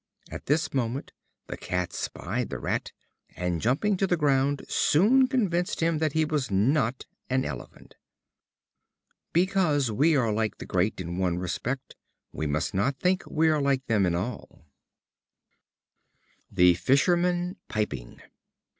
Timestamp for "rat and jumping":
2.57-3.97